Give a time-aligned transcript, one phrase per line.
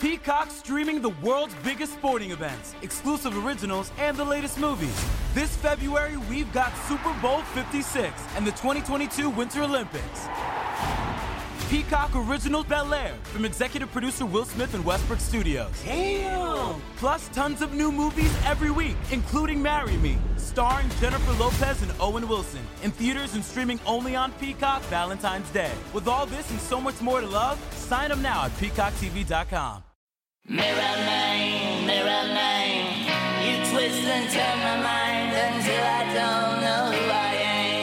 [0.00, 5.06] Peacock streaming the world's biggest sporting events, exclusive originals, and the latest movies.
[5.34, 10.26] This February, we've got Super Bowl 56 and the 2022 Winter Olympics.
[11.68, 15.70] Peacock Original Bel Air from executive producer Will Smith and Westbrook Studios.
[15.84, 16.80] Damn!
[16.96, 22.26] Plus tons of new movies every week, including Marry Me, starring Jennifer Lopez and Owen
[22.26, 22.62] Wilson.
[22.82, 25.72] In theaters and streaming only on Peacock Valentine's Day.
[25.92, 29.89] With all this and so much more to love, sign up now at peacocktv.com.
[30.50, 32.82] Mirror man, mirror man,
[33.46, 37.34] you twist and turn my mind until I don't know who I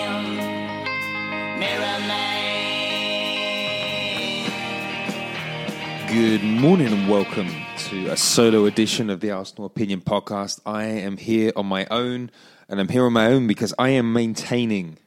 [0.04, 1.60] am.
[1.60, 2.00] Mirror
[6.04, 6.12] man.
[6.12, 7.48] Good morning and welcome
[7.86, 10.60] to a solo edition of the Arsenal Opinion Podcast.
[10.66, 12.32] I am here on my own,
[12.68, 14.98] and I'm here on my own because I am maintaining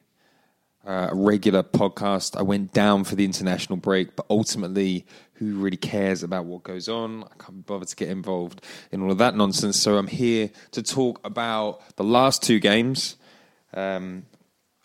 [0.87, 2.39] a regular podcast.
[2.39, 5.05] I went down for the international break, but ultimately,
[5.41, 7.25] who really cares about what goes on?
[7.25, 8.63] I can't be bothered to get involved
[8.93, 9.79] in all of that nonsense.
[9.79, 13.17] So I'm here to talk about the last two games.
[13.73, 14.27] Um,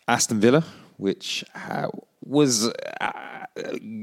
[0.07, 0.63] Aston Villa,
[0.95, 1.89] which uh,
[2.23, 2.69] was
[3.01, 3.45] uh,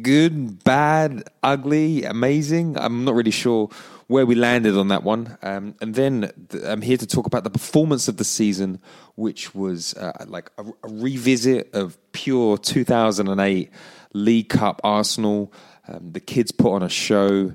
[0.02, 2.76] good, bad, ugly, amazing.
[2.76, 3.70] I'm not really sure
[4.08, 5.38] where we landed on that one.
[5.42, 8.78] Um, and then th- I'm here to talk about the performance of the season,
[9.14, 13.70] which was uh, like a, a revisit of pure 2008
[14.12, 15.50] League Cup Arsenal.
[15.88, 17.54] Um, the kids put on a show.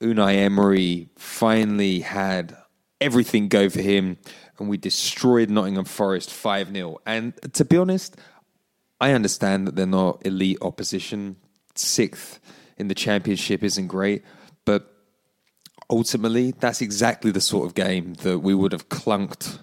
[0.00, 2.56] Unai Emery finally had
[3.00, 4.18] everything go for him,
[4.58, 6.98] and we destroyed Nottingham Forest 5 0.
[7.06, 8.16] And to be honest,
[9.00, 11.36] I understand that they're not elite opposition.
[11.74, 12.38] Sixth
[12.76, 14.22] in the championship isn't great,
[14.64, 14.94] but
[15.90, 19.58] ultimately, that's exactly the sort of game that we would have clunked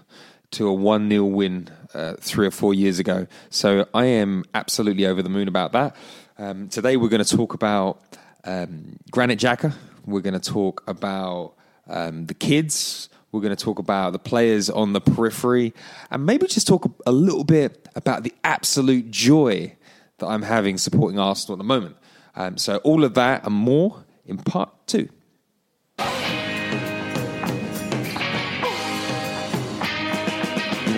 [0.51, 3.27] to a 1 0 win uh, three or four years ago.
[3.49, 5.95] So I am absolutely over the moon about that.
[6.41, 8.01] Um, today, we're going to talk about
[8.45, 9.75] um, Granit Xhaka.
[10.07, 11.53] We're going to talk about
[11.87, 13.09] um, the kids.
[13.31, 15.71] We're going to talk about the players on the periphery
[16.09, 19.75] and maybe just talk a little bit about the absolute joy
[20.17, 21.95] that I'm having supporting Arsenal at the moment.
[22.35, 25.09] Um, so, all of that and more in part two.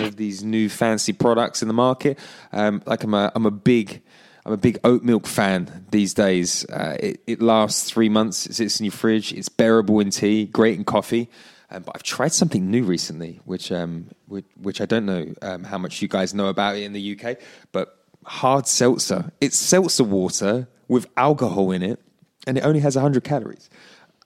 [0.02, 2.18] Of these new fancy products in the market,
[2.50, 4.00] um, like I'm a, I'm a big,
[4.46, 6.68] I'm a big oat milk fan these days.
[6.68, 8.46] Uh, it, it lasts three months.
[8.46, 9.32] It sits in your fridge.
[9.32, 11.30] It's bearable in tea, great in coffee.
[11.70, 15.64] Um, but I've tried something new recently, which um, which, which I don't know um,
[15.64, 17.38] how much you guys know about it in the UK,
[17.72, 19.32] but hard seltzer.
[19.40, 22.00] It's seltzer water with alcohol in it,
[22.46, 23.70] and it only has 100 calories.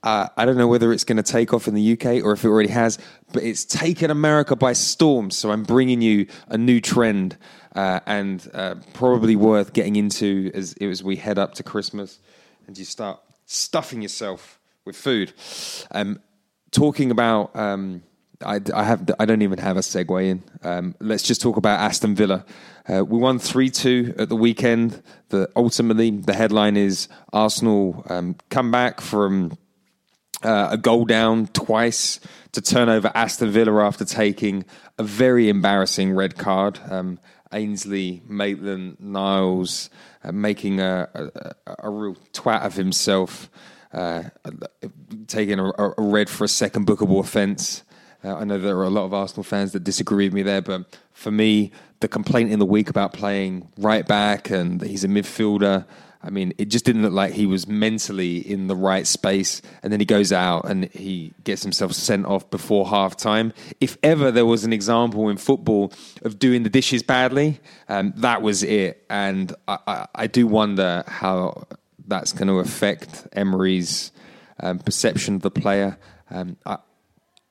[0.02, 2.44] Uh, I don't know whether it's going to take off in the UK or if
[2.44, 2.98] it already has,
[3.32, 5.30] but it's taken America by storm.
[5.30, 7.36] So I'm bringing you a new trend
[7.74, 12.20] uh, and uh, probably worth getting into as, as we head up to Christmas
[12.66, 15.32] and you start stuffing yourself with food.
[15.90, 16.20] Um,
[16.70, 18.02] talking about, um,
[18.44, 20.44] I, I, have, I don't even have a segue in.
[20.62, 22.44] Um, let's just talk about Aston Villa.
[22.88, 25.02] Uh, we won 3 2 at the weekend.
[25.30, 29.58] The, ultimately, the headline is Arsenal um, come back from
[30.42, 32.20] uh, a goal down twice
[32.52, 34.64] to turn over Aston Villa after taking
[34.98, 36.80] a very embarrassing red card.
[36.90, 37.18] Um,
[37.52, 39.90] Ainsley, Maitland, Niles
[40.22, 43.48] uh, making a, a, a, real twat of himself.
[43.92, 44.24] uh,
[45.26, 47.82] taking a, a red for a second bookable offence.
[48.24, 50.60] Uh, I know there are a lot of Arsenal fans that disagree with me there,
[50.60, 55.08] but for me, the complaint in the week about playing right back and he's a
[55.08, 55.86] midfielder.
[56.22, 59.62] I mean, it just didn't look like he was mentally in the right space.
[59.82, 63.52] And then he goes out and he gets himself sent off before half time.
[63.80, 65.92] If ever there was an example in football
[66.22, 69.04] of doing the dishes badly, um, that was it.
[69.08, 71.68] And I, I, I, do wonder how
[72.06, 74.10] that's going to affect Emery's
[74.60, 75.98] um, perception of the player.
[76.30, 76.78] Um, I,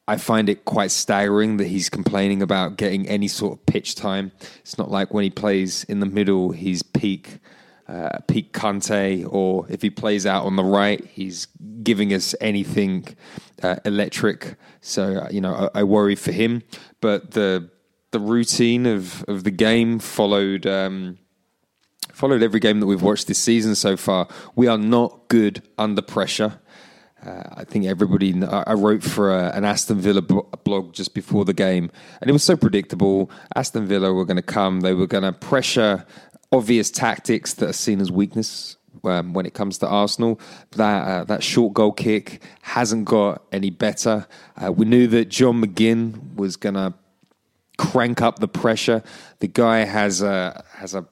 [0.10, 4.32] I find it quite staggering that he's complaining about getting any sort of pitch time.
[4.60, 7.40] It's not like when he plays in the middle, he's peak,
[7.88, 11.48] uh, peak Kante, or if he plays out on the right, he's
[11.84, 13.08] giving us anything
[13.64, 14.56] uh, electric.
[14.82, 16.64] So uh, you know, I, I, worry for him.
[17.02, 17.70] But the
[18.12, 20.66] the routine of of the game followed.
[20.66, 21.20] Um,
[22.14, 24.28] followed every game that we've watched this season so far.
[24.56, 26.60] We are not good under pressure.
[27.26, 28.44] Uh, I think everybody.
[28.44, 31.90] I wrote for a, an Aston Villa blog just before the game,
[32.22, 33.32] and it was so predictable.
[33.56, 34.82] Aston Villa were going to come.
[34.82, 36.06] They were going to pressure
[36.52, 40.40] obvious tactics that are seen as weakness um, when it comes to Arsenal.
[40.72, 44.28] That uh, that short goal kick hasn't got any better.
[44.56, 46.94] Uh, we knew that John McGinn was going to
[47.78, 49.04] crank up the pressure.
[49.40, 51.06] The guy has a has a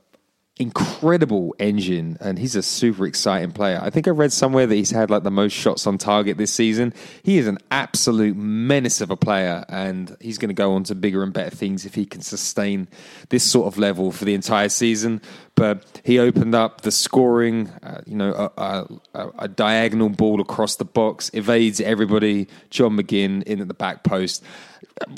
[0.57, 3.79] incredible engine and he's a super exciting player.
[3.81, 6.53] I think I read somewhere that he's had like the most shots on target this
[6.53, 6.93] season.
[7.23, 10.95] He is an absolute menace of a player and he's going to go on to
[10.95, 12.87] bigger and better things if he can sustain
[13.29, 15.21] this sort of level for the entire season.
[15.55, 20.75] But he opened up the scoring, uh, you know, a, a, a, diagonal ball across
[20.75, 22.47] the box, evades everybody.
[22.71, 24.43] John McGinn in at the back post.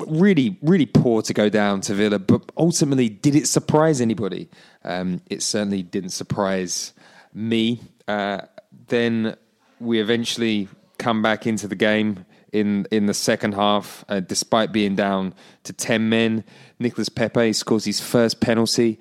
[0.08, 4.48] Really, really poor to go down to Villa, but ultimately, did it surprise anybody?
[4.84, 6.94] Um, it certainly didn't surprise
[7.34, 7.82] me.
[8.08, 8.42] Uh,
[8.88, 9.36] then
[9.80, 10.68] we eventually
[11.00, 15.74] come back into the game in in the second half, uh, despite being down to
[15.74, 16.44] ten men.
[16.80, 19.00] Nicolas Pepe scores his first penalty.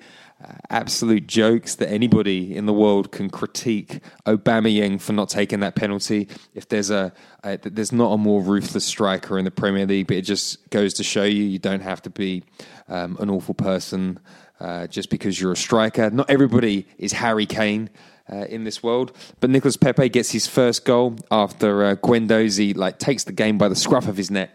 [0.69, 6.27] Absolute jokes that anybody in the world can critique Aubameyang for not taking that penalty.
[6.53, 7.11] If there's a,
[7.43, 10.93] a, there's not a more ruthless striker in the Premier League, but it just goes
[10.95, 12.43] to show you you don't have to be
[12.87, 14.19] um, an awful person
[14.59, 16.11] uh, just because you're a striker.
[16.11, 17.89] Not everybody is Harry Kane.
[18.29, 22.99] Uh, in this world, but Nicolas Pepe gets his first goal after uh, Guendouzi like
[22.99, 24.49] takes the game by the scruff of his neck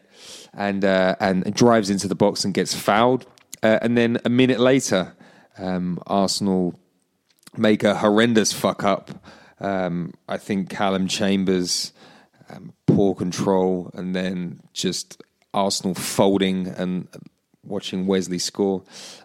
[0.53, 3.25] and uh, and drives into the box and gets fouled.
[3.63, 5.15] Uh, and then a minute later,
[5.59, 6.79] um, Arsenal
[7.57, 9.11] make a horrendous fuck up.
[9.61, 11.93] Um, I think Callum Chambers
[12.51, 15.23] um, poor control, and then just
[15.55, 17.09] Arsenal folding and
[17.65, 18.83] watching Wesley score.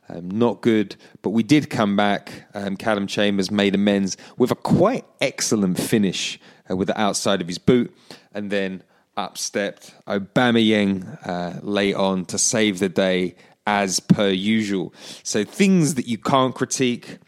[0.09, 2.47] Um, not good, but we did come back.
[2.53, 6.39] Um, Callum Chambers made amends with a quite excellent finish
[6.69, 7.95] uh, with the outside of his boot,
[8.33, 8.83] and then
[9.15, 13.35] up stepped Aubameyang uh, late on to save the day
[13.67, 14.95] as per usual.
[15.21, 17.19] So things that you can't critique: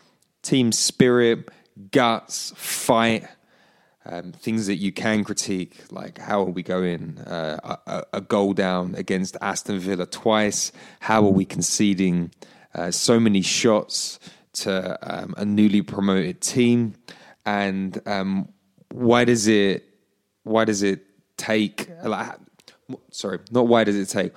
[0.42, 1.50] team spirit,
[1.92, 3.28] guts, fight
[4.06, 8.54] um, things that you can critique, like how are we going uh, a, a, goal
[8.54, 10.72] down against Aston Villa twice?
[11.02, 12.32] How are we conceding
[12.74, 14.20] uh, so many shots
[14.54, 16.96] to um, a newly promoted team?
[17.46, 18.50] And um,
[18.90, 19.86] why does it
[20.44, 21.06] why does it
[21.38, 21.90] take?
[22.04, 22.36] Like,
[23.12, 24.34] sorry, not why does it take?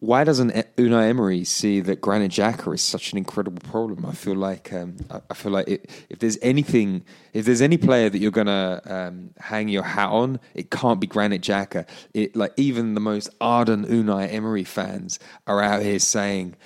[0.00, 4.06] Why doesn't Unai Emery see that Granit Xhaka is such an incredible problem?
[4.06, 8.08] I feel like um, I feel like it, if there's anything, if there's any player
[8.08, 11.88] that you're gonna um, hang your hat on, it can't be Granit Xhaka.
[12.14, 16.56] It like even the most ardent Unai Emery fans are out here saying.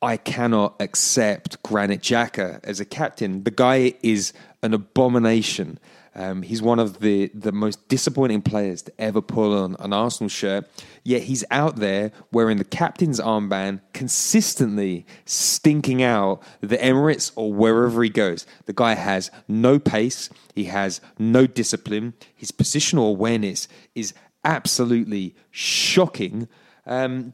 [0.00, 3.42] I cannot accept Granit Xhaka as a captain.
[3.42, 5.80] The guy is an abomination.
[6.18, 10.28] Um, he's one of the, the most disappointing players to ever pull on an Arsenal
[10.28, 10.68] shirt.
[11.04, 18.02] Yet he's out there wearing the captain's armband, consistently stinking out the Emirates or wherever
[18.02, 18.46] he goes.
[18.66, 22.14] The guy has no pace, he has no discipline.
[22.34, 24.12] His positional awareness is
[24.44, 26.48] absolutely shocking.
[26.84, 27.32] Um,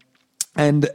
[0.56, 0.90] and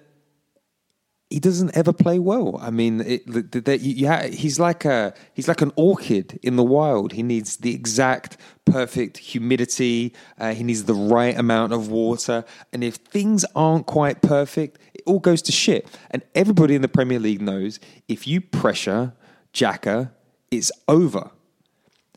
[1.29, 2.57] he doesn't ever play well.
[2.59, 3.25] I mean, it,
[3.65, 7.13] that you, he's like a he's like an orchid in the wild.
[7.13, 10.13] He needs the exact perfect humidity.
[10.39, 12.45] Uh, he needs the right amount of water.
[12.74, 15.88] And if things aren't quite perfect, it all goes to shit.
[16.09, 19.13] And everybody in the Premier League knows if you pressure
[19.53, 20.12] Xhaka,
[20.50, 21.29] it's over.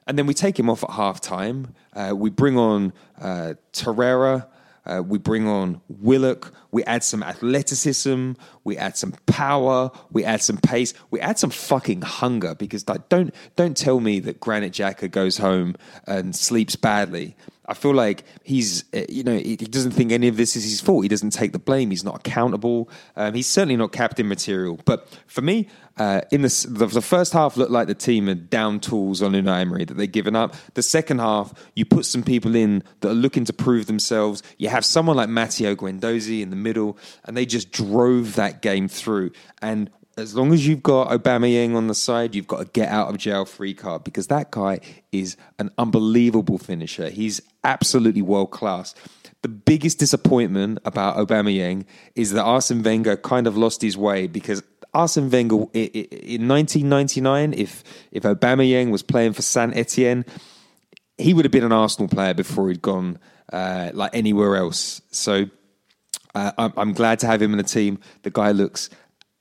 [0.07, 1.75] And then we take him off at half time.
[1.93, 4.47] Uh, we bring on uh, Torreira
[4.85, 6.53] Uh, we bring on Willock.
[6.71, 8.33] We add some athleticism.
[8.65, 9.91] We add some power.
[10.11, 10.95] We add some pace.
[11.11, 15.39] We add some fucking hunger because like, don't don't tell me that Granit Xhaka goes
[15.39, 17.37] home and sleeps badly.
[17.73, 20.83] I feel like he's, uh, you know, he doesn't think any of this is his
[20.83, 21.05] fault.
[21.05, 21.89] He doesn't take the blame.
[21.89, 22.91] He's not accountable.
[23.17, 24.79] Um, he's certainly not captain material.
[24.85, 28.79] But for me, uh, in the, the, first half looked like the team had down
[28.79, 30.55] tools on Unai Emery that they'd given up.
[30.75, 34.43] The second half, you put some people in that are looking to prove themselves.
[34.59, 38.87] You have someone like Matteo Guendouzi in the middle, and they just drove that game
[38.87, 39.31] through.
[39.63, 43.09] And as long as you've got Aubameyang on the side, you've got a get out
[43.09, 47.09] of jail free card because that guy is an unbelievable finisher.
[47.09, 48.95] He's absolutely world class.
[49.43, 54.63] The biggest disappointment about Aubameyang is that Arsene Wenger kind of lost his way because
[54.95, 60.25] Arsene Wenger in 1999, if if Aubameyang was playing for Saint Etienne,
[61.17, 63.19] he would have been an Arsenal player before he'd gone
[63.53, 65.01] uh, like anywhere else.
[65.11, 65.47] So
[66.35, 67.99] uh, I'm glad to have him in the team.
[68.23, 68.91] The guy looks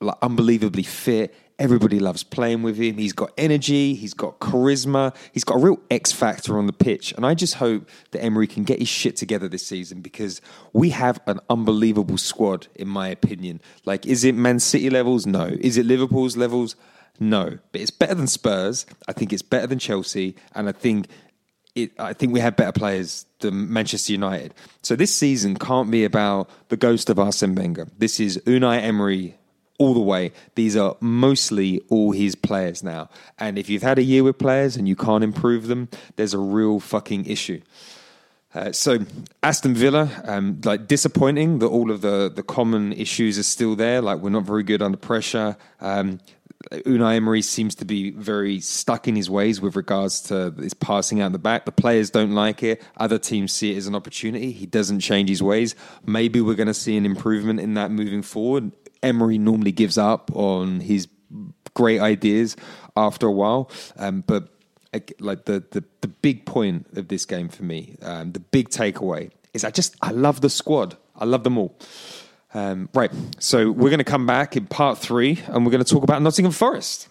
[0.02, 1.34] like unbelievably fit.
[1.60, 2.98] Everybody loves playing with him.
[2.98, 7.12] He's got energy, he's got charisma, he's got a real X factor on the pitch.
[7.14, 10.42] And I just hope that Emery can get his shit together this season because
[10.74, 13.62] we have an unbelievable squad, in my opinion.
[13.86, 15.28] Like, is it Man City levels?
[15.28, 15.46] No.
[15.60, 16.76] Is it Liverpool's levels?
[17.20, 17.60] No.
[17.72, 18.88] But it's better than Spurs.
[19.08, 20.36] I think it's better than Chelsea.
[20.56, 21.08] And I think
[21.76, 24.54] it, I think we have better players than Manchester United.
[24.82, 27.88] So this season can't be about the ghost of Arsene Wenger.
[27.98, 29.38] This is Unai Emery
[29.82, 30.32] all the way.
[30.54, 33.10] These are mostly all his players now.
[33.40, 36.40] And if you've had a year with players and you can't improve them, there's a
[36.40, 37.62] real fucking issue.
[38.54, 39.00] Uh, so
[39.42, 44.02] Aston Villa, um, like disappointing that all of the the common issues are still there.
[44.02, 45.56] Like we're not very good under pressure.
[45.80, 46.20] Um,
[46.72, 51.22] Unai Emery seems to be very stuck in his ways with regards to his passing
[51.22, 51.66] out the back.
[51.66, 52.82] The players don't like it.
[52.98, 54.52] Other teams see it as an opportunity.
[54.52, 55.76] He doesn't change his ways.
[56.06, 58.72] Maybe we're going to see an improvement in that moving forward.
[59.04, 61.08] Emery normally gives up on his
[61.74, 62.56] great ideas
[62.96, 64.50] after a while, um, but
[65.20, 69.32] like the, the the big point of this game for me, um, the big takeaway
[69.54, 70.98] is I just I love the squad.
[71.16, 71.78] I love them all.
[72.54, 75.90] Um, right, so we're going to come back in part three, and we're going to
[75.90, 77.08] talk about Nottingham Forest.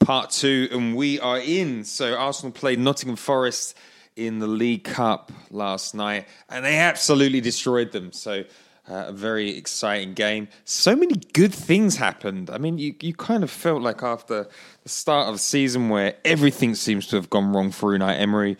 [0.00, 1.84] Part two, and we are in.
[1.84, 3.76] So Arsenal played Nottingham Forest
[4.20, 8.12] in the League Cup last night, and they absolutely destroyed them.
[8.12, 8.44] So.
[8.88, 10.48] Uh, a very exciting game.
[10.64, 12.50] So many good things happened.
[12.50, 14.48] I mean, you, you kind of felt like after
[14.82, 18.56] the start of the season where everything seems to have gone wrong for Unai Emery,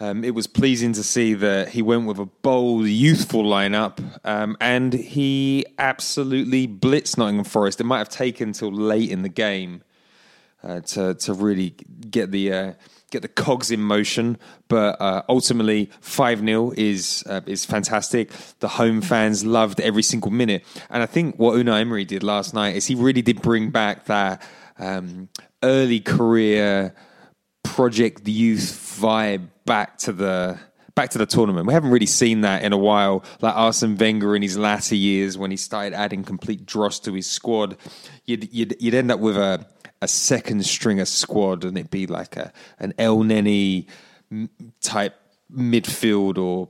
[0.00, 4.56] um, it was pleasing to see that he went with a bold, youthful lineup um,
[4.58, 7.78] and he absolutely blitzed Nottingham Forest.
[7.78, 9.82] It might have taken until late in the game
[10.62, 11.70] uh, to, to really
[12.10, 12.52] get the.
[12.52, 12.72] Uh,
[13.14, 14.36] get the cogs in motion.
[14.68, 18.30] But uh, ultimately, five 0 is uh, is fantastic.
[18.60, 22.52] The home fans loved every single minute, and I think what Unai Emery did last
[22.52, 24.42] night is he really did bring back that
[24.78, 25.28] um,
[25.62, 26.94] early career
[27.62, 30.58] project youth vibe back to the
[30.94, 31.66] back to the tournament.
[31.66, 33.24] We haven't really seen that in a while.
[33.40, 37.28] Like Arsene Wenger in his latter years, when he started adding complete dross to his
[37.28, 37.76] squad,
[38.26, 39.66] you'd you'd, you'd end up with a
[40.02, 43.86] a second stringer squad, and it'd be like a an Elneny
[44.80, 45.14] type
[45.50, 46.68] midfield, or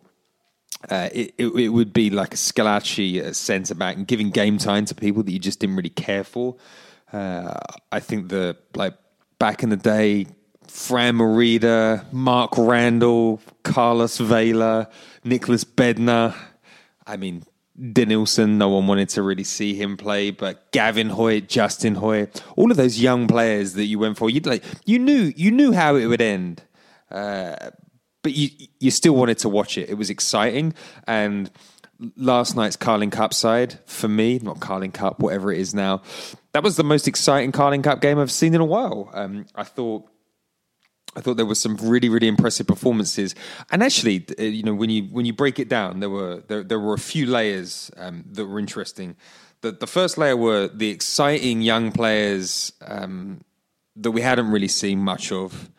[0.91, 4.59] uh, it, it, it would be like a Squillaci at centre back, and giving game
[4.59, 6.57] time to people that you just didn't really care for.
[7.13, 7.59] Uh,
[7.93, 8.95] I think the like
[9.39, 10.27] back in the day,
[10.67, 14.89] Fran Merida, Mark Randall, Carlos Vela,
[15.25, 16.35] Nicklas Bendtner.
[17.07, 17.45] I mean,
[17.81, 22.71] Denilson, no one wanted to really see him play, but Gavin Hoyte, Justin Hoyte, all
[22.71, 25.97] of those young players that you went for, you like you knew you knew how
[25.97, 26.63] it would end,
[27.11, 27.71] uh,
[28.23, 29.91] but you you still wanted to watch it.
[29.91, 30.73] It was exciting,
[31.09, 31.51] and
[32.17, 36.03] last night's Carling Cup side for me, not Carling Cup, whatever it is now,
[36.53, 39.11] that was the most exciting Carling Cup game I've seen in a while.
[39.13, 40.09] Um, I thought
[41.17, 43.35] I thought there were some really, really impressive performances,
[43.71, 46.63] and actually, uh, you know, when you when you break it down, there were there,
[46.63, 49.17] there were a few layers um, that were interesting.
[49.61, 53.41] The the first layer were the exciting young players um,
[53.97, 55.71] that we hadn't really seen much of,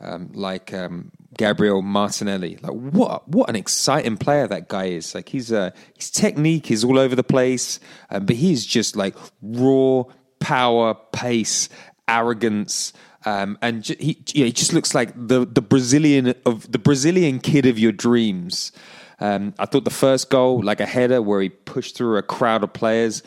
[0.00, 2.58] um, like um, Gabriel Martinelli.
[2.62, 5.14] Like what what an exciting player that guy is!
[5.14, 9.16] Like he's uh, his technique is all over the place, um, but he's just like
[9.42, 10.04] raw
[10.38, 11.68] power, pace,
[12.06, 12.92] arrogance.
[13.26, 17.78] Um, and he, he just looks like the, the Brazilian of the Brazilian kid of
[17.78, 18.72] your dreams.
[19.20, 22.62] Um, I thought the first goal, like a header where he pushed through a crowd
[22.64, 23.22] of players,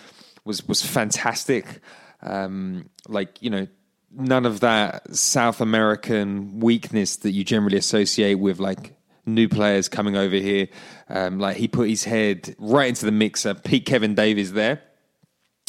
[0.46, 1.80] was was fantastic.
[2.22, 3.68] Um, like you know,
[4.12, 8.94] none of that South American weakness that you generally associate with like
[9.25, 10.68] new players coming over here.
[11.10, 14.82] Um, like he put his head right into the mixer, Pete Kevin Davies there.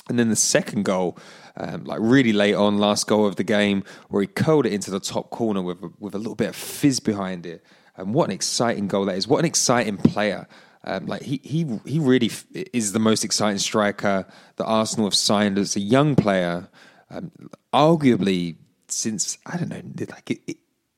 [0.09, 1.19] And then the second goal,
[1.59, 4.91] um, like really late on, last goal of the game, where he curled it into
[4.91, 7.65] the top corner with a, with a little bit of fizz behind it.
[7.97, 9.27] And what an exciting goal that is!
[9.27, 10.47] What an exciting player!
[10.85, 15.15] Um, like he he he really f- is the most exciting striker that Arsenal have
[15.15, 16.69] signed as a young player.
[17.11, 17.33] Um,
[17.73, 20.57] arguably since I don't know, like it, it,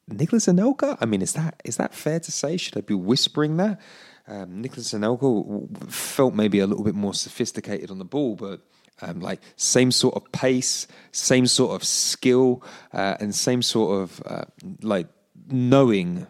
[0.09, 0.99] Nicolas Anelka.
[1.01, 2.57] I mean, is that is that fair to say?
[2.57, 3.81] Should I be whispering that?
[4.29, 8.61] Um, Nicolas Anelka felt maybe a little bit more sophisticated on the ball, but
[9.03, 14.23] um, like same sort of pace, same sort of skill, uh, and same sort of
[14.27, 14.45] uh,
[14.83, 15.09] like
[15.49, 16.27] knowing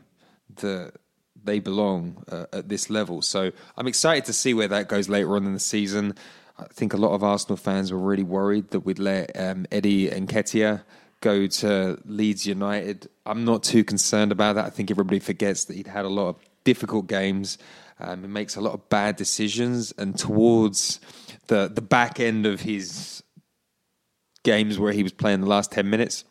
[0.56, 0.92] that
[1.42, 3.22] they belong uh, at this level.
[3.22, 6.14] So I'm excited to see where that goes later on in the season.
[6.58, 10.10] I think a lot of Arsenal fans were really worried that we'd let um, Eddie
[10.10, 10.82] Nketiah
[11.20, 13.08] go to Leeds United.
[13.24, 14.66] I'm not too concerned about that.
[14.66, 17.58] I think everybody forgets that he'd had a lot of difficult games.
[18.00, 21.00] Um, he makes a lot of bad decisions, and towards
[21.46, 23.22] the the back end of his
[24.42, 26.24] games where he was playing the last ten minutes,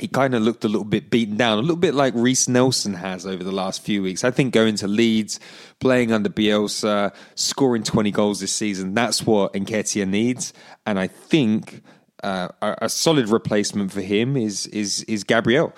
[0.00, 2.94] he kind of looked a little bit beaten down, a little bit like Reiss Nelson
[2.94, 4.24] has over the last few weeks.
[4.24, 5.38] I think going to Leeds,
[5.78, 10.52] playing under Bielsa, scoring 20 goals this season, that's what Nketiah needs.
[10.84, 11.82] And I think
[12.24, 15.74] uh, a, a, solid replacement for him is is is Gabriel,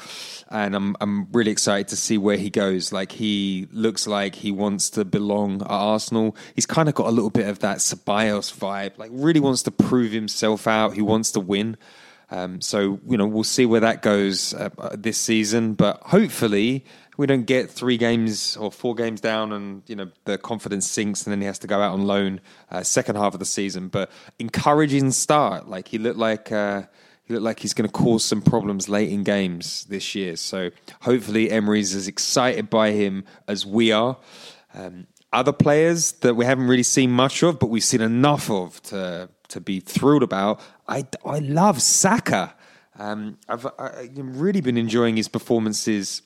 [0.51, 2.93] and I'm I'm really excited to see where he goes.
[2.93, 6.37] Like he looks like he wants to belong at Arsenal.
[6.55, 8.99] He's kind of got a little bit of that Ceballos vibe.
[8.99, 10.95] Like really wants to prove himself out.
[10.95, 11.77] He wants to win.
[12.31, 16.85] Um, so you know we'll see where that goes uh, this season, but hopefully
[17.17, 21.25] we don't get three games or four games down and you know the confidence sinks
[21.25, 23.89] and then he has to go out on loan uh, second half of the season.
[23.89, 26.83] But encouraging start, like he looked like uh,
[27.27, 30.37] he looked like he's going to cause some problems late in games this year.
[30.37, 30.71] So
[31.03, 34.17] hopefully Emery's as excited by him as we are.
[34.75, 38.81] Um, other players that we haven't really seen much of, but we've seen enough of
[38.85, 40.61] to to be thrilled about.
[40.89, 42.55] I I love Saka.
[42.99, 46.23] Um, I've, I've really been enjoying his performances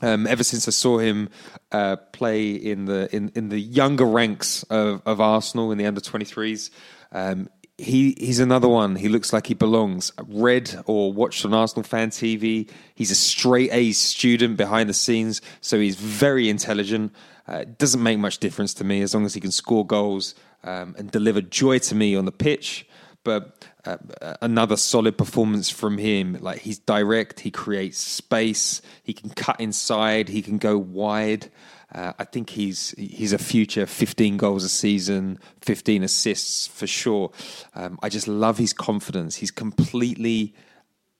[0.00, 1.28] um, ever since I saw him
[1.72, 6.00] uh, play in the in, in the younger ranks of, of Arsenal in the under
[6.00, 6.70] 23s,
[7.12, 8.96] um, he he's another one.
[8.96, 10.12] He looks like he belongs.
[10.26, 12.68] Read or watched on Arsenal fan TV.
[12.94, 17.14] He's a straight A student behind the scenes, so he's very intelligent.
[17.46, 20.94] Uh, doesn't make much difference to me as long as he can score goals um,
[20.98, 22.86] and deliver joy to me on the pitch
[23.28, 23.98] but uh,
[24.40, 26.38] another solid performance from him.
[26.40, 31.50] Like he's direct, he creates space, he can cut inside, he can go wide.
[31.92, 37.30] Uh, I think he's he's a future 15 goals a season, 15 assists for sure.
[37.74, 39.36] Um, I just love his confidence.
[39.36, 40.54] He's completely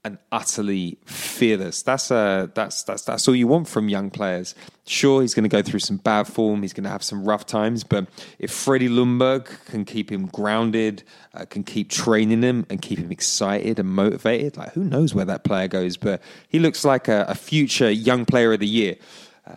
[0.04, 1.82] and utterly fearless.
[1.82, 4.54] That's uh, that's that's that's all you want from young players.
[4.86, 6.62] Sure, he's going to go through some bad form.
[6.62, 8.06] He's going to have some rough times, but
[8.38, 11.02] if Freddie Ljungberg can keep him grounded,
[11.34, 15.26] uh, can keep training him and keep him excited and motivated, like who knows where
[15.26, 15.96] that player goes?
[15.96, 18.96] But he looks like a, a future young player of the year.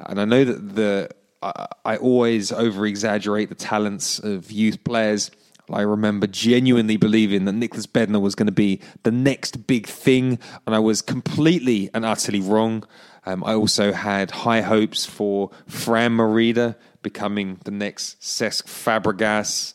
[0.08, 1.10] And I know that the
[1.41, 5.32] I, I always over exaggerate the talents of youth players
[5.73, 10.39] I remember genuinely believing that Nicklas Bendtner was going to be the next big thing,
[10.65, 12.84] and I was completely and utterly wrong.
[13.25, 19.73] Um, I also had high hopes for Fran Merida becoming the next Cesc Fabregas.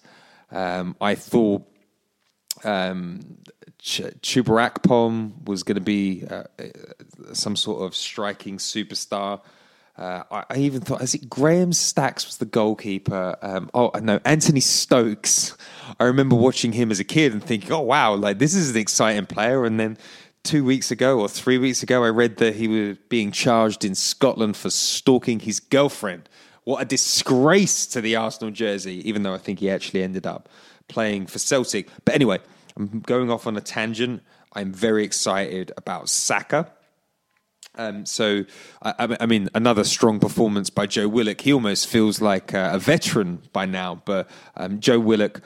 [0.51, 1.63] Um, I thought
[2.65, 3.39] um,
[3.79, 6.65] Ch- Chuba Akpom was going to be uh, uh,
[7.33, 9.41] some sort of striking superstar.
[9.99, 13.37] Uh, I, I, even thought, is it Graham Stacks was the goalkeeper?
[13.41, 15.57] Um, oh no, Anthony Stokes.
[15.99, 18.77] I remember watching him as a kid and thinking, oh wow, like this is an
[18.77, 19.65] exciting player.
[19.65, 19.97] And then
[20.43, 23.95] two weeks ago or three weeks ago, I read that he was being charged in
[23.95, 26.29] Scotland for stalking his girlfriend.
[26.65, 30.49] What a disgrace to the Arsenal jersey, even though I think he actually ended up
[30.89, 31.89] playing for Celtic.
[32.05, 32.41] But anyway,
[32.77, 34.23] I'm going off on a tangent.
[34.53, 36.71] I'm very excited about Saka.
[37.77, 38.45] Um, so,
[38.83, 41.41] I, I, mean, another strong performance by Joe Willock.
[41.41, 45.43] He almost feels like a, veteran by now, but um, Joe Willock,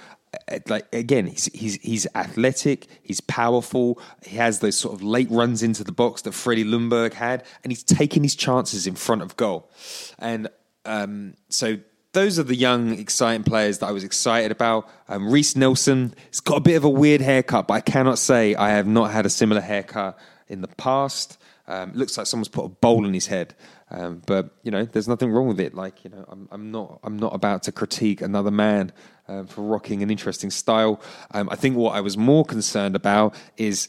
[0.49, 5.31] uh, like again, he's he's he's athletic, he's powerful, he has those sort of late
[5.31, 9.23] runs into the box that Freddie Ljungberg had, and he's taking his chances in front
[9.23, 9.71] of goal.
[10.19, 10.49] And
[10.85, 11.79] um, so
[12.13, 14.89] those are the young, exciting players that I was excited about.
[15.09, 18.55] Um, Reiss Nelson, he's got a bit of a weird haircut, but I cannot say
[18.55, 21.39] I have not had a similar haircut in the past.
[21.71, 23.55] Um, looks like someone's put a bowl in his head.
[23.93, 25.73] Um, but you know, there's nothing wrong with it.
[25.73, 28.93] Like you know, I'm, I'm not I'm not about to critique another man
[29.29, 31.01] um, for rocking an interesting style.
[31.31, 33.89] Um, I think what I was more concerned about is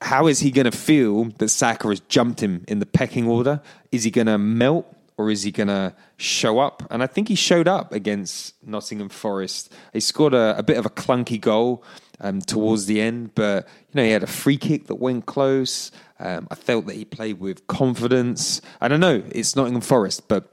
[0.00, 3.60] how is he going to feel that Saka has jumped him in the pecking order?
[3.92, 4.86] Is he going to melt
[5.18, 6.82] or is he going to show up?
[6.90, 9.72] And I think he showed up against Nottingham Forest.
[9.92, 11.84] He scored a, a bit of a clunky goal
[12.20, 15.90] um, towards the end, but you know he had a free kick that went close.
[16.20, 18.60] Um, I felt that he played with confidence.
[18.80, 20.52] I don't know it's Nottingham Forest, but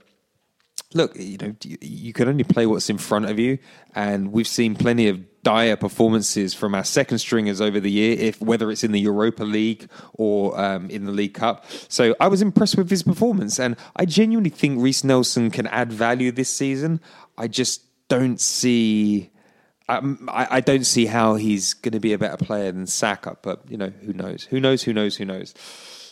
[0.93, 3.59] look, you know, you can only play what's in front of you,
[3.93, 8.41] and we've seen plenty of dire performances from our second stringers over the year, if
[8.41, 11.65] whether it's in the Europa League or um, in the League Cup.
[11.87, 15.91] So I was impressed with his performance, and I genuinely think Reiss Nelson can add
[15.91, 17.01] value this season.
[17.37, 19.31] I just don't see.
[19.87, 23.37] Um, I, I don't see how he's going to be a better player than Saka,
[23.41, 24.45] but you know who knows?
[24.45, 24.83] Who knows?
[24.83, 25.15] Who knows?
[25.17, 25.53] Who knows?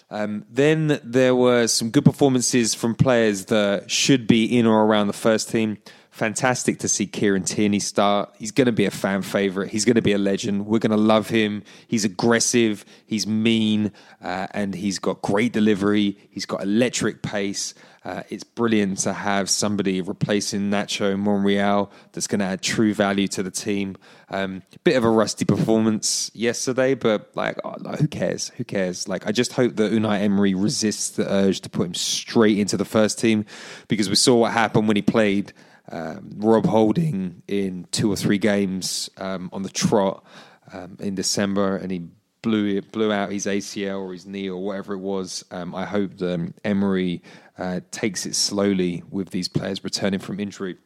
[0.09, 5.07] Um, then there were some good performances from players that should be in or around
[5.07, 5.79] the first team.
[6.11, 8.35] Fantastic to see Kieran Tierney start.
[8.37, 9.71] He's going to be a fan favorite.
[9.71, 10.67] He's going to be a legend.
[10.67, 11.63] We're going to love him.
[11.87, 12.85] He's aggressive.
[13.07, 16.15] He's mean, uh, and he's got great delivery.
[16.29, 17.73] He's got electric pace.
[18.05, 23.27] Uh, it's brilliant to have somebody replacing Nacho Monreal that's going to add true value
[23.29, 23.95] to the team.
[24.29, 28.49] Um, bit of a rusty performance yesterday, but like, oh, who cares?
[28.57, 29.07] Who cares?
[29.07, 32.75] Like, I just hope that Unai Emery resists the urge to put him straight into
[32.75, 33.45] the first team
[33.87, 35.53] because we saw what happened when he played
[35.89, 40.25] um, Rob Holding in two or three games um, on the trot
[40.71, 42.07] um, in December, and he
[42.43, 45.43] blew blew out his ACL or his knee or whatever it was.
[45.49, 47.23] Um, I hope that um, Emery
[47.57, 50.77] uh, takes it slowly with these players returning from injury.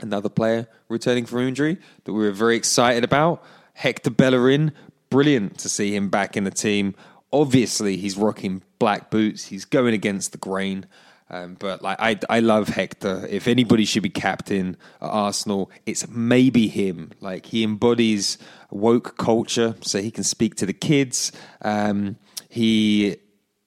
[0.00, 3.44] Another player returning from injury that we were very excited about,
[3.74, 4.72] Hector Bellerin.
[5.10, 6.94] Brilliant to see him back in the team.
[7.32, 9.46] Obviously, he's rocking black boots.
[9.46, 10.86] He's going against the grain.
[11.28, 13.26] Um, but like I, I love Hector.
[13.28, 17.12] If anybody should be captain at Arsenal, it's maybe him.
[17.20, 18.38] Like he embodies
[18.70, 21.32] woke culture, so he can speak to the kids.
[21.62, 22.16] Um,
[22.48, 23.16] he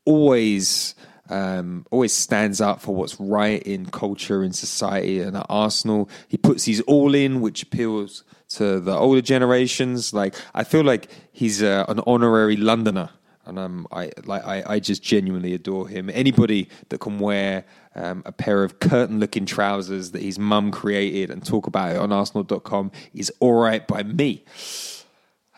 [0.05, 0.95] always
[1.29, 5.19] um, always stands up for what's right in culture in society.
[5.19, 10.13] And at Arsenal, he puts his all in, which appeals to the older generations.
[10.13, 13.09] Like I feel like he's uh, an honorary Londoner
[13.45, 16.09] and um, I like I, I just genuinely adore him.
[16.13, 21.45] Anybody that can wear um, a pair of curtain-looking trousers that his mum created and
[21.45, 24.43] talk about it on Arsenal.com is all right by me.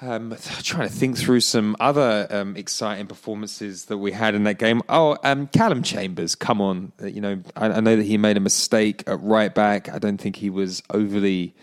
[0.03, 4.57] Um, trying to think through some other um, exciting performances that we had in that
[4.57, 4.81] game.
[4.89, 6.91] Oh, um, Callum Chambers, come on!
[7.03, 9.89] You know, I, I, know that he made a mistake at right back.
[9.89, 11.55] I don't think he was overly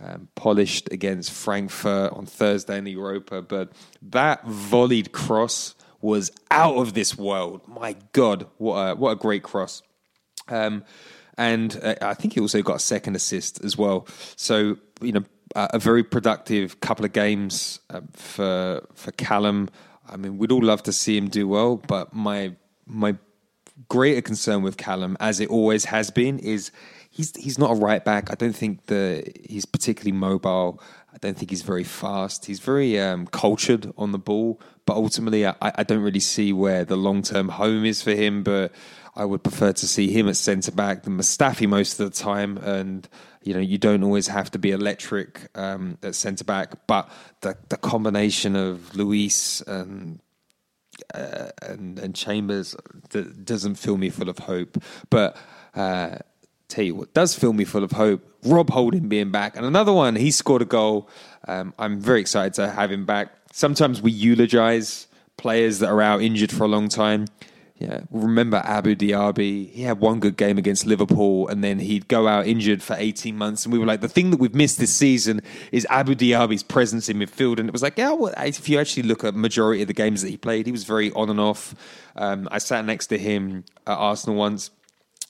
[0.00, 6.76] um, polished against Frankfurt on Thursday in the Europa, but that volleyed cross was out
[6.76, 7.62] of this world.
[7.66, 9.82] My God, what a, what a great cross!
[10.48, 10.84] Um,
[11.38, 14.06] and uh, I think he also got a second assist as well.
[14.36, 19.68] So you know, uh, a very productive couple of games uh, for for Callum.
[20.08, 22.54] I mean, we'd all love to see him do well, but my
[22.86, 23.16] my
[23.88, 26.70] greater concern with Callum, as it always has been, is
[27.16, 28.30] he's he's not a right back.
[28.30, 30.80] I don't think the he's particularly mobile.
[31.12, 32.44] I don't think he's very fast.
[32.44, 36.84] He's very um, cultured on the ball, but ultimately, I, I don't really see where
[36.84, 38.42] the long term home is for him.
[38.42, 38.72] But
[39.14, 42.58] I would prefer to see him at centre back than Mustafi most of the time.
[42.58, 43.08] And
[43.42, 47.08] you know, you don't always have to be electric um, at centre back, but
[47.40, 50.20] the the combination of Luiz and
[51.14, 52.76] uh, and, and Chambers
[53.44, 54.76] doesn't fill me full of hope.
[55.08, 55.36] But
[55.74, 56.18] uh,
[56.76, 59.56] tell you what does fill me full of hope Rob Holding being back.
[59.56, 61.08] And another one, he scored a goal.
[61.48, 63.32] Um, I'm very excited to have him back.
[63.52, 67.26] Sometimes we eulogize players that are out injured for a long time.
[67.78, 69.70] Yeah, remember Abu Diaby?
[69.70, 73.36] He had one good game against Liverpool, and then he'd go out injured for 18
[73.36, 73.66] months.
[73.66, 77.10] And we were like, the thing that we've missed this season is Abu Diaby's presence
[77.10, 77.58] in midfield.
[77.58, 80.22] And it was like, yeah, well, if you actually look at majority of the games
[80.22, 81.74] that he played, he was very on and off.
[82.16, 84.70] Um, I sat next to him at Arsenal once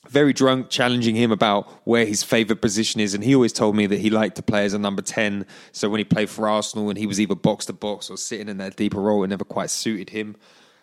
[0.09, 3.13] very drunk, challenging him about where his favourite position is.
[3.13, 5.45] And he always told me that he liked to play as a number 10.
[5.71, 8.49] So when he played for Arsenal and he was either box to box or sitting
[8.49, 10.35] in that deeper role, it never quite suited him.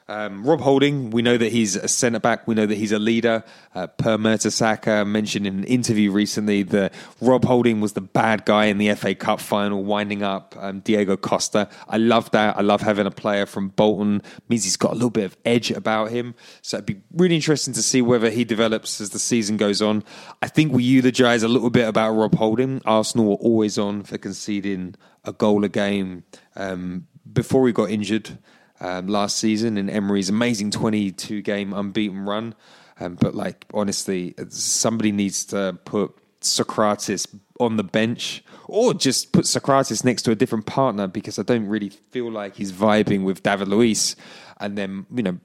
[0.06, 2.46] Um, Rob Holding, we know that he's a centre back.
[2.46, 3.42] We know that he's a leader.
[3.74, 8.66] Uh, per Mertesacker mentioned in an interview recently that Rob Holding was the bad guy
[8.66, 11.70] in the FA Cup final, winding up um, Diego Costa.
[11.88, 12.58] I love that.
[12.58, 14.16] I love having a player from Bolton.
[14.16, 16.34] It means he's got a little bit of edge about him.
[16.60, 20.04] So it'd be really interesting to see whether he develops as the season goes on.
[20.42, 22.82] I think we eulogise a little bit about Rob Holding.
[22.84, 26.24] Arsenal were always on for conceding a goal a game
[26.56, 28.38] um, before he got injured
[28.80, 32.54] um, last season in Emery's amazing 22 game unbeaten run.
[33.00, 37.26] Um, but like honestly, somebody needs to put Sokratis
[37.60, 41.66] on the bench, or just put Sokratis next to a different partner because I don't
[41.66, 44.16] really feel like he's vibing with David Luiz.
[44.58, 45.38] And then, you know,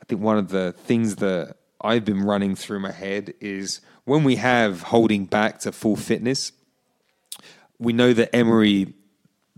[0.00, 4.24] I think one of the things that I've been running through my head is when
[4.24, 6.52] we have holding back to full fitness,
[7.78, 8.94] we know that Emery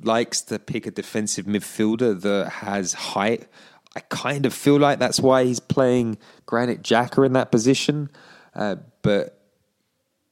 [0.02, 3.48] likes to pick a defensive midfielder that has height.
[3.96, 8.11] I kind of feel like that's why he's playing Granit Xhaka in that position.
[8.54, 9.40] Uh, but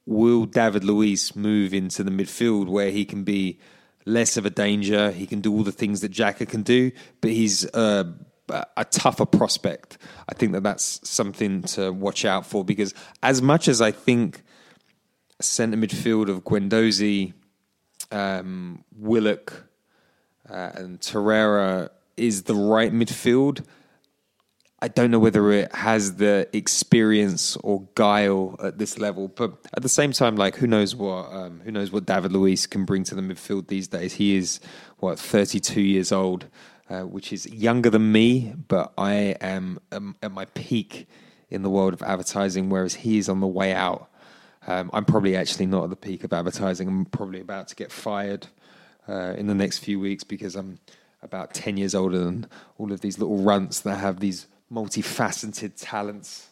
[0.04, 3.58] will David Luiz move into the midfield where he can be
[4.04, 5.10] less of a danger?
[5.10, 8.04] He can do all the things that Xhaka can do, but he's uh,
[8.76, 9.98] a tougher prospect.
[10.28, 14.42] I think that that's something to watch out for because as much as I think
[15.40, 17.34] centre midfield of Guendouzi,
[18.10, 19.64] um, Willock,
[20.48, 23.64] uh, and Torreira is the right midfield.
[24.80, 29.82] I don't know whether it has the experience or guile at this level, but at
[29.82, 33.02] the same time, like who knows what um, who knows what David Luiz can bring
[33.04, 34.14] to the midfield these days.
[34.14, 34.60] He is
[34.98, 36.46] what thirty two years old,
[36.90, 41.08] uh, which is younger than me, but I am um, at my peak
[41.48, 44.10] in the world of advertising, whereas he is on the way out.
[44.66, 46.88] Um, I'm probably actually not at the peak of advertising.
[46.88, 48.48] I'm probably about to get fired
[49.08, 50.78] uh, in the next few weeks because I'm
[51.22, 52.46] about 10 years older than
[52.78, 56.48] all of these little runts that have these multifaceted talents.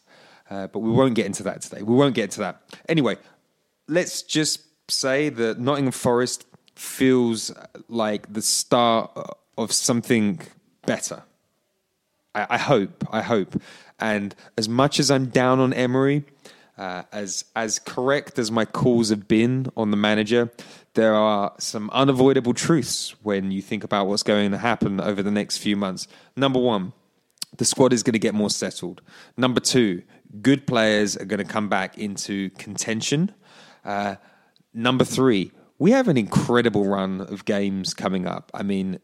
[0.48, 1.82] Uh, but we won't get into that today.
[1.82, 2.62] We won't get into that.
[2.88, 3.16] Anyway,
[3.88, 6.46] let's just say that Nottingham Forest
[6.76, 7.52] feels
[7.88, 9.10] like the start
[9.56, 10.40] of something
[10.86, 11.22] better.
[12.34, 13.06] I, I hope.
[13.10, 13.60] I hope.
[13.98, 16.24] And as much as I'm down on Emery,
[16.76, 20.50] uh, as as correct as my calls have been on the manager,
[20.94, 25.30] there are some unavoidable truths when you think about what's going to happen over the
[25.30, 26.08] next few months.
[26.36, 26.92] Number one,
[27.56, 29.02] the squad is going to get more settled.
[29.36, 30.02] Number two,
[30.42, 33.32] good players are going to come back into contention.
[33.84, 34.16] Uh,
[34.72, 38.50] number three, we have an incredible run of games coming up.
[38.54, 38.98] I mean,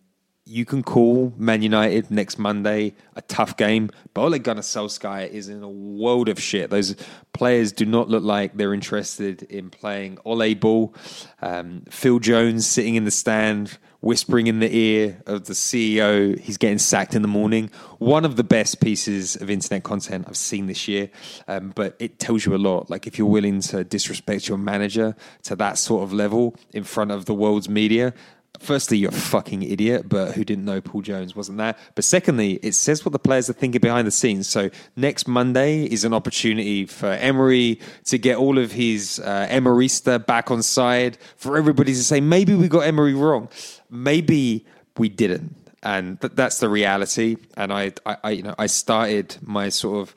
[0.51, 5.49] you can call Man United next Monday a tough game, but Ole Gunnar Solskjaer is
[5.49, 6.71] in a world of shit.
[6.71, 6.97] Those
[7.33, 10.93] players do not look like they're interested in playing Ole ball.
[11.41, 16.57] Um, Phil Jones sitting in the stand, whispering in the ear of the CEO, he's
[16.57, 17.71] getting sacked in the morning.
[17.99, 21.11] One of the best pieces of internet content I've seen this year,
[21.47, 22.91] um, but it tells you a lot.
[22.91, 27.13] Like if you're willing to disrespect your manager to that sort of level in front
[27.13, 28.15] of the world's media,
[28.61, 31.75] firstly, you're a fucking idiot, but who didn't know Paul Jones wasn't there?
[31.95, 34.49] But secondly, it says what the players are thinking behind the scenes.
[34.49, 40.25] So next Monday is an opportunity for Emery to get all of his uh, Emerysta
[40.25, 43.49] back on side, for everybody to say, maybe we got Emery wrong.
[43.91, 45.57] Maybe we didn't.
[45.83, 47.37] And th- that's the reality.
[47.57, 50.15] And I, I, I, you know, I started my sort of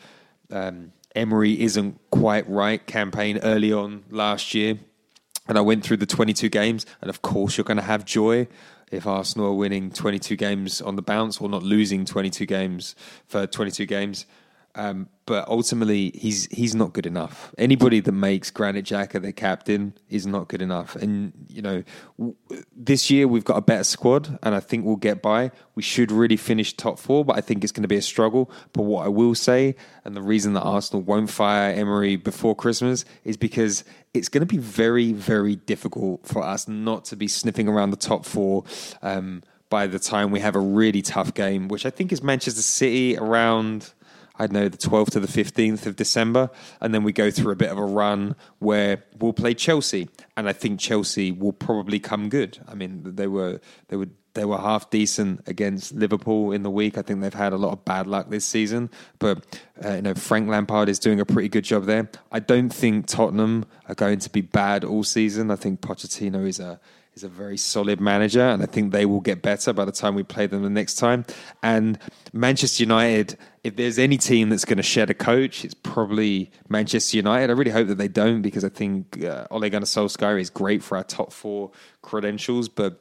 [0.51, 4.77] um, Emery isn't quite right campaign early on last year
[5.47, 8.47] and I went through the 22 games, and of course, you're going to have joy
[8.91, 13.47] if Arsenal are winning 22 games on the bounce or not losing 22 games for
[13.47, 14.25] 22 games.
[14.75, 17.53] Um, but ultimately, he's he's not good enough.
[17.57, 20.95] Anybody that makes Granit Xhaka their captain is not good enough.
[20.95, 21.83] And you know,
[22.17, 22.35] w-
[22.75, 25.51] this year we've got a better squad, and I think we'll get by.
[25.75, 28.51] We should really finish top four, but I think it's going to be a struggle.
[28.73, 33.05] But what I will say, and the reason that Arsenal won't fire Emery before Christmas
[33.23, 33.83] is because
[34.13, 37.97] it's going to be very, very difficult for us not to be sniffing around the
[37.97, 38.63] top four.
[39.01, 42.61] Um, by the time we have a really tough game, which I think is Manchester
[42.61, 43.93] City around
[44.35, 46.49] I know, the 12th to the 15th of December.
[46.81, 50.09] And then we go through a bit of a run where we'll play Chelsea.
[50.35, 52.57] And I think Chelsea will probably come good.
[52.67, 56.97] I mean, they were, they were, they were half decent against Liverpool in the week.
[56.97, 59.45] I think they've had a lot of bad luck this season, but
[59.83, 62.09] uh, you know Frank Lampard is doing a pretty good job there.
[62.31, 65.51] I don't think Tottenham are going to be bad all season.
[65.51, 66.79] I think Pochettino is a
[67.15, 70.15] is a very solid manager, and I think they will get better by the time
[70.15, 71.25] we play them the next time.
[71.61, 71.99] And
[72.33, 77.17] Manchester United, if there's any team that's going to shed a coach, it's probably Manchester
[77.17, 77.49] United.
[77.51, 80.83] I really hope that they don't because I think uh, Ole Gunnar Solskjaer is great
[80.83, 81.71] for our top four
[82.01, 82.67] credentials.
[82.67, 82.99] But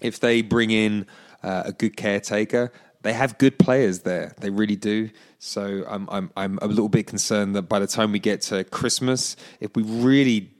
[0.00, 1.06] if they bring in
[1.42, 4.34] uh, a good caretaker, they have good players there.
[4.40, 5.10] They really do.
[5.38, 8.64] So I'm I'm I'm a little bit concerned that by the time we get to
[8.64, 10.53] Christmas, if we really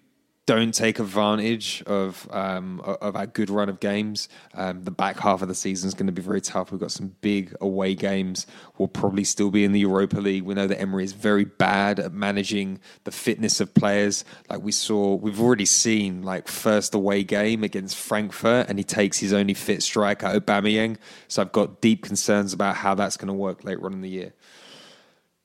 [0.47, 4.29] don't take advantage of um, of our good run of games.
[4.53, 6.71] Um, the back half of the season is going to be very tough.
[6.71, 8.47] We've got some big away games.
[8.77, 10.43] We'll probably still be in the Europa League.
[10.43, 14.25] We know that Emery is very bad at managing the fitness of players.
[14.51, 19.19] Like we saw, we've already seen like first away game against Frankfurt, and he takes
[19.19, 20.99] his only fit striker Aubameyang.
[21.29, 24.11] So I've got deep concerns about how that's going to work later on in the
[24.11, 24.35] year.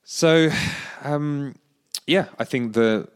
[0.04, 0.50] So,
[1.02, 1.54] um,
[2.06, 3.08] yeah, I think the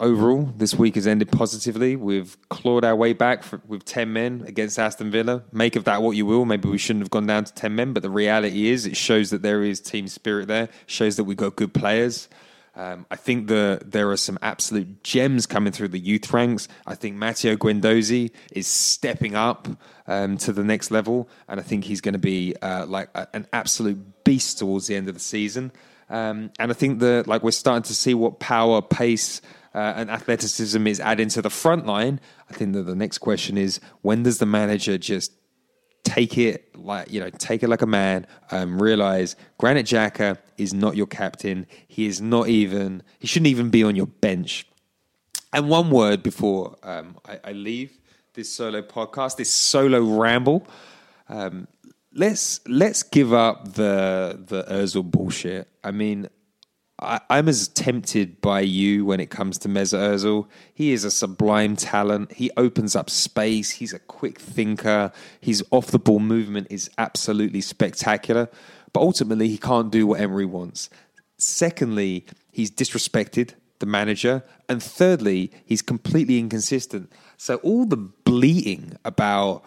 [0.00, 1.94] overall, this week has ended positively.
[1.94, 5.44] We've clawed our way back for, with 10 men against Aston Villa.
[5.52, 6.44] Make of that what you will.
[6.46, 9.30] Maybe we shouldn't have gone down to 10 men, but the reality is it shows
[9.30, 12.28] that there is team spirit there, shows that we've got good players.
[12.74, 16.66] Um, I think the, there are some absolute gems coming through the youth ranks.
[16.86, 19.68] I think Matteo Guendouzi is stepping up
[20.06, 23.28] um, to the next level, and I think he's going to be uh, like a,
[23.34, 25.72] an absolute beast towards the end of the season.
[26.08, 29.40] Um, and I think that like we're starting to see what power, pace,
[29.74, 32.20] uh, and athleticism is adding to the front line.
[32.48, 35.32] I think that the next question is when does the manager just
[36.02, 40.72] take it like you know take it like a man um, realize Granit Xhaka is
[40.72, 41.66] not your captain.
[41.86, 44.66] He is not even he shouldn't even be on your bench.
[45.52, 47.98] And one word before um, I, I, leave
[48.34, 50.66] this solo podcast this solo ramble.
[51.28, 51.68] Um,
[52.14, 55.68] let's let's give up the the Ozil bullshit.
[55.84, 56.28] I mean
[57.00, 60.46] I, am as tempted by you when it comes to Mesut Ozil.
[60.74, 62.32] He is a sublime talent.
[62.32, 63.70] He opens up space.
[63.70, 65.10] He's a quick thinker.
[65.40, 68.50] His off the ball movement is absolutely spectacular.
[68.92, 70.90] But ultimately, he can't do what Emery wants.
[71.38, 74.44] Secondly, he's disrespected the manager.
[74.68, 77.10] And thirdly, he's completely inconsistent.
[77.38, 79.64] So all the bleating about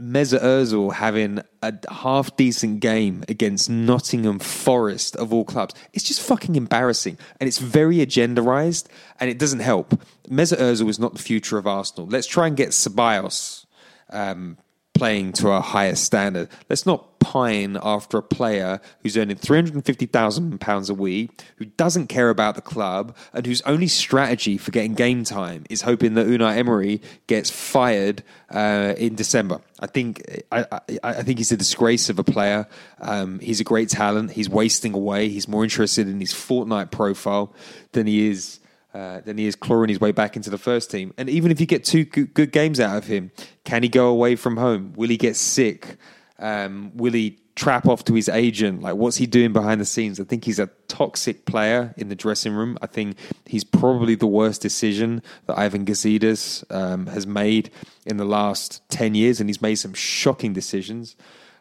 [0.00, 5.74] Mesut Ozil having a half decent game against Nottingham Forest of all clubs.
[5.92, 8.86] It's just fucking embarrassing, and it's very agendarized,
[9.18, 10.00] and it doesn't help.
[10.28, 12.06] Mesut Ozil is not the future of Arsenal.
[12.06, 13.66] Let's try and get Ceballos
[14.10, 14.56] um,
[15.00, 16.46] playing to a higher standard.
[16.68, 22.54] Let's not pine after a player who's earning £350,000 a week, who doesn't care about
[22.54, 27.00] the club, and whose only strategy for getting game time is hoping that Unai Emery
[27.28, 29.62] gets fired uh, in December.
[29.78, 32.68] I think I, I, I, think he's a disgrace of a player.
[33.00, 34.32] Um, he's a great talent.
[34.32, 35.30] He's wasting away.
[35.30, 37.54] He's more interested in his Fortnite profile
[37.92, 38.59] than he is
[38.94, 41.14] uh, than he is clawing his way back into the first team.
[41.16, 43.30] And even if you get two good, good games out of him,
[43.64, 44.92] can he go away from home?
[44.96, 45.96] Will he get sick?
[46.38, 48.82] Um, will he trap off to his agent?
[48.82, 50.18] Like, what's he doing behind the scenes?
[50.18, 52.78] I think he's a toxic player in the dressing room.
[52.80, 57.70] I think he's probably the worst decision that Ivan Gazidis um, has made
[58.06, 61.16] in the last 10 years, and he's made some shocking decisions.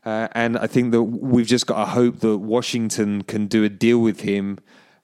[0.06, 3.70] Uh, and I think that we've just got to hope that Washington can do a
[3.70, 4.60] deal with him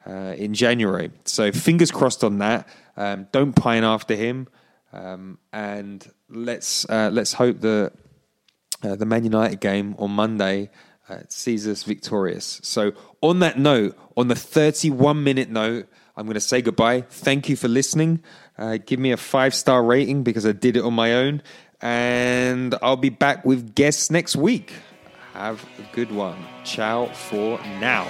[0.08, 1.12] uh, in January.
[1.26, 2.68] So fingers crossed on that.
[2.98, 4.48] Um, don't pine after him,
[4.94, 7.94] um, and let's uh, let's hope that
[8.84, 10.70] uh, the Man United game on Monday
[11.10, 12.60] uh, sees us victorious.
[12.64, 17.02] So on that note, on the 31 minute note, I'm going to say goodbye.
[17.02, 18.24] Thank you for listening.
[18.58, 21.42] Uh, give me a five star rating because I did it on my own,
[21.82, 24.74] and I'll be back with guests next week.
[25.34, 26.38] Have a good one.
[26.64, 28.10] Ciao for now.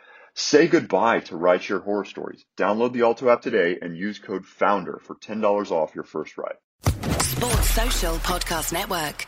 [0.33, 2.45] Say goodbye to rideshare horror stories.
[2.57, 6.57] Download the Alto app today and use code FOUNDER for $10 off your first ride.
[7.21, 9.27] Sports Social Podcast Network.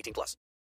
[0.00, 0.36] 18 plus.